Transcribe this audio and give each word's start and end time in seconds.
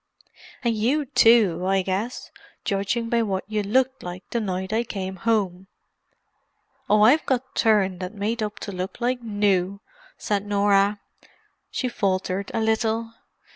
"And 0.63 0.75
you 0.75 1.05
too, 1.05 1.61
I 1.67 1.83
guess—judging 1.83 3.07
by 3.09 3.21
what 3.21 3.43
you 3.47 3.61
looked 3.61 4.01
like 4.01 4.27
the 4.31 4.39
night 4.39 4.73
I 4.73 4.83
came 4.83 5.17
home." 5.17 5.67
"Oh, 6.89 7.03
I've 7.03 7.23
got 7.27 7.53
turned 7.55 8.01
and 8.01 8.15
made 8.15 8.41
up 8.41 8.57
to 8.61 8.71
look 8.71 8.99
like 8.99 9.21
new," 9.21 9.79
said 10.17 10.43
Norah. 10.47 10.99
She 11.69 11.87
faltered 11.87 12.49
a 12.51 12.61
little. 12.61 13.13